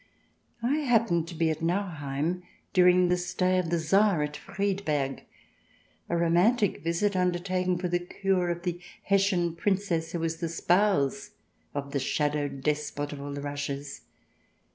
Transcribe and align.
I 0.63 0.77
happened 0.77 1.27
to 1.27 1.35
be 1.35 1.51
at 1.51 1.61
Nauheim 1.61 2.41
during 2.73 3.07
the 3.09 3.17
stay 3.17 3.59
of 3.59 3.69
the 3.69 3.77
Tsar 3.77 4.23
at 4.23 4.35
Friedberg, 4.35 5.23
a 6.09 6.17
romantic 6.17 6.81
visit 6.83 7.15
undertaken 7.15 7.77
for 7.77 7.87
the 7.87 7.99
cure 7.99 8.49
of 8.49 8.63
the 8.63 8.79
Hessian 9.03 9.55
Princess 9.55 10.13
who 10.13 10.23
is 10.23 10.37
the 10.37 10.49
spouse 10.49 11.33
of 11.75 11.91
the 11.91 11.99
shadowed 11.99 12.63
despot 12.63 13.13
of 13.13 13.21
All 13.21 13.33
the 13.35 13.41
Russias. 13.41 14.01